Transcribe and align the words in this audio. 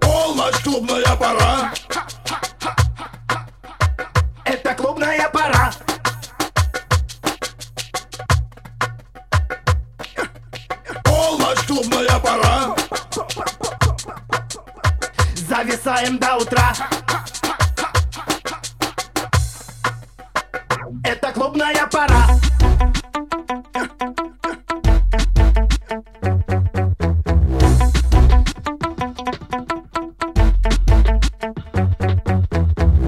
Полночь, 0.00 0.62
клубная 0.62 1.16
пора 1.16 1.72
Это 4.44 4.74
клубная 4.74 5.28
пора. 5.30 5.72
Полночь, 11.02 11.66
клубная 11.66 12.18
пора 12.18 12.76
Зависаем 15.48 16.18
до 16.18 16.36
утра. 16.36 17.01
Пора. 21.92 22.26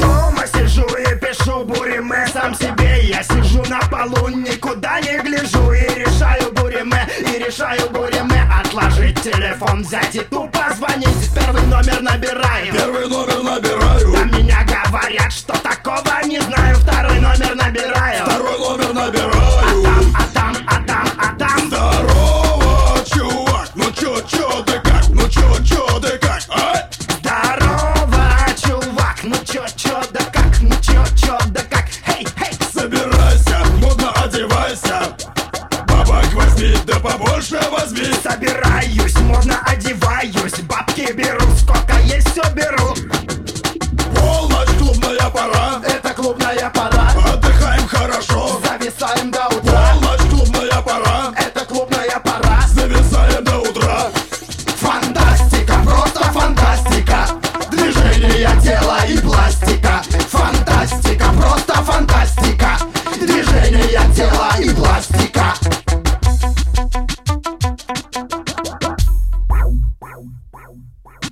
Дома 0.00 0.46
сижу 0.52 0.86
и 0.96 1.14
пишу 1.20 1.64
буриме 1.64 2.26
сам 2.32 2.54
себе. 2.54 3.04
Я 3.04 3.22
сижу 3.22 3.62
на 3.68 3.78
полу, 3.88 4.28
никуда 4.28 5.00
не 5.00 5.18
гляжу. 5.22 5.72
И 5.72 6.00
решаю 6.00 6.52
буриме, 6.52 7.08
и 7.20 7.38
решаю 7.38 7.88
буриме. 7.90 8.42
Отложить 8.64 9.22
телефон, 9.22 9.82
взять 9.82 10.14
и 10.16 10.20
тупо 10.20 10.74
звонить. 10.76 11.30
Первый 11.34 11.62
номер 11.62 12.00
набираем 12.02 12.74
Первый 12.74 13.08
номер 13.08 13.42
набираю. 13.42 14.14
А 14.16 14.24
меня 14.24 14.64
говорят, 14.64 15.32
что 15.32 15.52
такого 15.58 16.26
не 16.26 16.40
знаю. 16.40 16.76
Второй 16.76 17.20
номер 17.20 17.54
набираем 17.54 17.91
чё, 29.52 29.66
чё, 29.76 30.00
да 30.12 30.20
как, 30.32 30.62
ну 30.62 30.74
чё, 30.80 31.04
чё, 31.14 31.38
да 31.48 31.60
как? 31.68 31.84
Хей, 32.06 32.26
хей, 32.38 32.54
Собирайся, 32.72 33.58
модно 33.82 34.10
одевайся. 34.12 35.14
Бабок 35.86 36.32
возьми, 36.32 36.74
да 36.86 36.98
побольше 36.98 37.60
возьми. 37.70 38.06
Собираюсь, 38.22 39.14
можно 39.20 39.60
одеваюсь. 39.66 40.58
Бабки 40.62 41.12
беру, 41.12 41.46
сколько 41.58 41.98
есть, 42.04 42.30
все 42.30 42.42
беру. 42.54 42.94
Полночь, 44.16 44.70
клубная 44.78 45.28
пора. 45.28 45.82
Это 45.86 46.14
клубная 46.14 46.70
пора. 46.70 47.12
Отдыхаем 47.34 47.86
хорошо. 47.86 48.58
Зависаем 48.64 49.30
до 49.30 49.48
утра 49.48 49.71
просто 61.72 61.84
фантастика. 61.84 62.78
Движение 63.20 64.14
тела 64.14 64.50
и 64.58 64.68
пластика. 64.70 65.54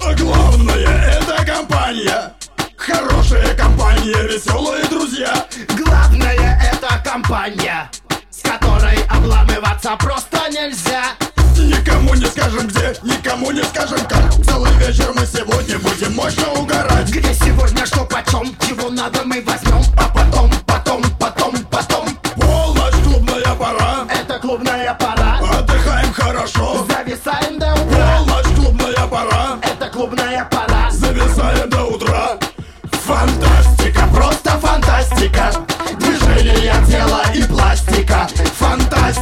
А 0.00 0.14
главное, 0.14 1.20
это 1.20 1.44
компания. 1.44 2.32
Хорошая 2.76 3.54
компания, 3.54 4.22
веселые 4.28 4.84
друзья. 4.86 5.46
Главное 5.76 6.60
это 6.72 7.02
компания 7.04 7.90
С 8.30 8.40
которой 8.40 8.98
обламываться 9.08 9.96
просто 9.98 10.38
нельзя. 10.50 11.04
Никому 11.56 12.14
не 12.14 12.26
скажем 12.26 12.66
где, 12.66 12.94
никому 13.02 13.50
не 13.52 13.62
скажем 13.62 14.00
как. 14.08 14.32
Целый 14.44 14.72
вечер 14.78 15.12
мы 15.14 15.26
сегодня 15.26 15.78
будем 15.78 16.14
мощно 16.14 16.48
клубная 24.52 24.94
пора. 24.94 25.38
Отдыхаем 25.58 26.12
хорошо. 26.12 26.86
Зависаем 26.86 27.58
до 27.58 27.72
утра. 27.72 28.18
Полночь 28.18 28.54
клубная 28.54 29.06
пора. 29.06 29.58
Это 29.62 29.88
клубная 29.88 30.44
пора. 30.50 30.90
Зависаем 30.90 31.70
до 31.70 31.84
утра. 31.84 32.38
Фантастика, 32.90 34.02
просто 34.14 34.50
фантастика. 34.58 35.52
Движение 35.98 36.74
тела 36.86 37.22
и 37.34 37.42
пластика. 37.44 38.28
Фантастика. 38.58 39.21